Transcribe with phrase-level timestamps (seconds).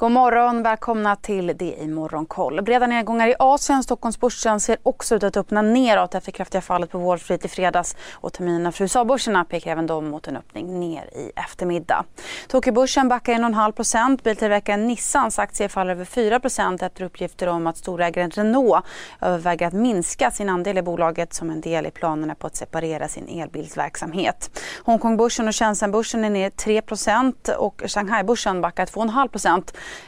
[0.00, 2.62] God morgon, välkomna till det i Morgonkoll.
[2.62, 3.82] Breda nedgångar i Asien.
[3.82, 7.96] Stockholmsbörsen ser också ut att öppna neråt efter kraftiga fallet på Wall Street i fredags.
[8.12, 12.04] Och terminerna för USA-börserna pekar även de mot en öppning ner i eftermiddag.
[12.48, 18.84] Tokyobörsen backar 1,5% Biltillverkaren Nissans aktie faller över 4% efter uppgifter om att storägaren Renault
[19.20, 23.08] överväger att minska sin andel i bolaget som en del i planerna på att separera
[23.08, 24.60] sin elbilsverksamhet.
[24.84, 29.28] Hongkongbörsen och Shenzhenbörsen är ner 3% och Shanghaibörsen backar 2,5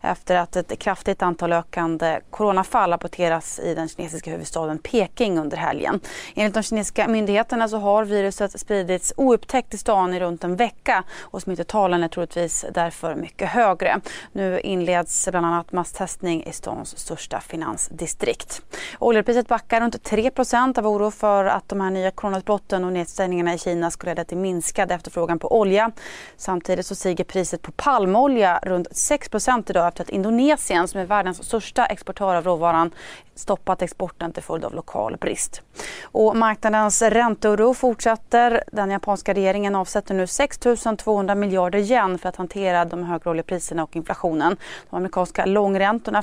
[0.00, 6.00] efter att ett kraftigt antal ökande coronafall rapporteras i den kinesiska huvudstaden Peking under helgen.
[6.34, 11.04] Enligt de kinesiska myndigheterna så har viruset spridits oupptäckt i stan i runt en vecka
[11.20, 14.00] och smittotalen är troligtvis därför mycket högre.
[14.32, 18.62] Nu inleds bland annat masstestning i stans största finansdistrikt.
[18.98, 23.58] Oljepriset backar runt 3% av oro för att de här nya coronautbrotten och nedstängningarna i
[23.58, 25.90] Kina skulle leda till minskad efterfrågan på olja.
[26.36, 29.28] Samtidigt så stiger priset på palmolja runt 6
[29.70, 32.90] idag efter att Indonesien som är världens största exportör av råvaran
[33.34, 35.62] stoppat exporten till följd av lokal brist.
[36.02, 38.64] Och marknadens ränteoro fortsätter.
[38.72, 40.58] Den japanska regeringen avsätter nu 6
[40.98, 44.56] 200 miljarder yen för att hantera de högre oljepriserna och inflationen.
[44.90, 46.22] De amerikanska långräntorna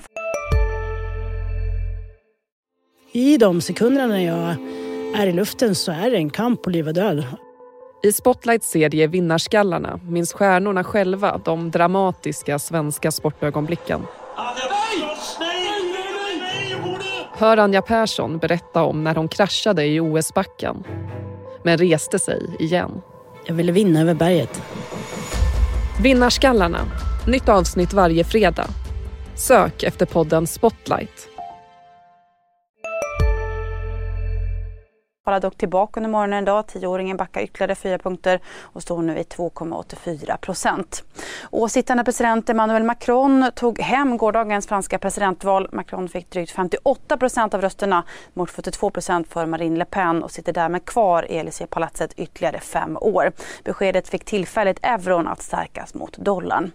[3.16, 4.56] i de sekunderna när jag
[5.22, 7.24] är i luften så är det en kamp på liv och död.
[8.06, 14.02] I Spotlights serie Vinnarskallarna minns stjärnorna själva de dramatiska svenska sportögonblicken.
[17.38, 20.84] Hör Anja Persson berätta om när hon kraschade i OS-backen
[21.64, 23.02] men reste sig igen.
[23.46, 24.62] Jag ville vinna över berget.
[26.02, 26.80] Vinnarskallarna.
[27.28, 28.68] Nytt avsnitt varje fredag.
[29.36, 31.35] Sök efter podden Spotlight
[35.26, 36.68] faller dock tillbaka under morgonen idag.
[36.68, 41.04] Tioåringen backar ytterligare fyra punkter och står nu i 2,84 procent.
[41.44, 45.70] Och sittande president Emmanuel Macron tog hem gårdagens franska presidentval.
[45.72, 50.32] Macron fick drygt 58 procent av rösterna mot 42 procent för Marine Le Pen och
[50.32, 53.32] sitter därmed kvar i Élysée-palatset ytterligare fem år.
[53.64, 56.72] Beskedet fick tillfälligt euron att stärkas mot dollarn.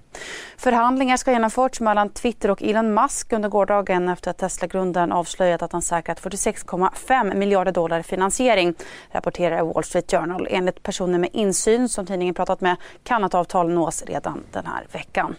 [0.56, 5.72] Förhandlingar ska genomförts mellan Twitter och Elon Musk under gårdagen efter att Tesla-grundaren avslöjat att
[5.72, 8.74] han säkrat 46,5 miljarder dollar i finansiering finansiering,
[9.10, 10.46] rapporterar Wall Street Journal.
[10.50, 14.86] Enligt personer med insyn som tidningen pratat med kan ett avtal nås redan den här
[14.92, 15.36] veckan.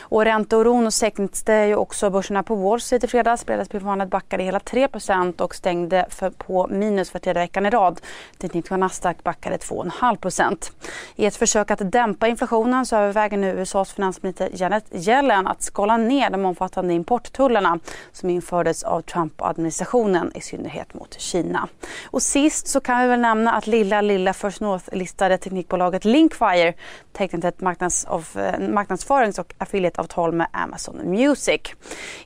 [0.00, 3.44] Och ränteoron sänkte ju också börserna på Wall Street i fredags.
[3.44, 8.00] Fredagsperformandet backade hela 3% och stängde för, på minus för tredje veckan i rad.
[8.38, 10.72] Teknik Nasdaq backade 2,5%
[11.16, 15.96] I ett försök att dämpa inflationen så överväger nu USAs finansminister Janet Yellen att skala
[15.96, 17.78] ner de omfattande importtullarna
[18.12, 21.68] som infördes av Trump-administrationen i synnerhet mot Kina.
[22.04, 26.74] Och sist så kan vi väl nämna att lilla, lilla First North-listade teknikbolaget Linkfire
[27.12, 31.60] tecknat ett marknads of, eh, marknadsförings och affiliateavtal med Amazon Music.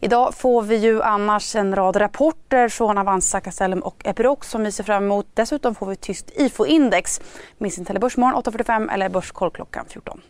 [0.00, 4.72] Idag får vi ju annars en rad rapporter från Avanza, Castellum och Epiroc som vi
[4.72, 5.26] ser fram emot.
[5.34, 7.20] Dessutom får vi tyst IFO-index.
[7.58, 10.20] Missa inte Börsmorgon 8.45 eller Börskoll klockan 14.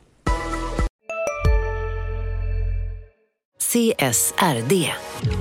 [3.75, 4.92] CSRD,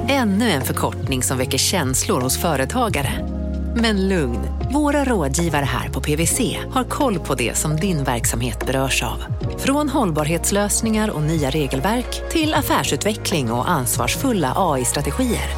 [0.09, 3.43] ännu en förkortning som väcker känslor hos företagare.
[3.76, 4.40] Men lugn,
[4.74, 9.24] våra rådgivare här på PWC har koll på det som din verksamhet berörs av.
[9.58, 15.50] Från hållbarhetslösningar och nya regelverk till affärsutveckling och ansvarsfulla AI-strategier.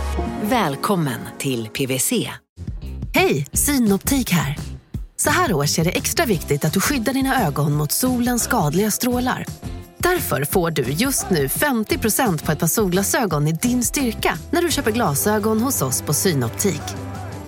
[0.42, 2.12] Välkommen till PWC.
[3.14, 4.58] Hej, Synoptik här.
[5.18, 8.92] Så här års är det extra viktigt att du skyddar dina ögon mot solens skadliga
[8.92, 9.46] strålar.
[9.98, 14.72] Därför får du just nu 50% på ett par solglasögon i din styrka när du
[14.72, 17.05] köper glasögon hos oss på Synoptik.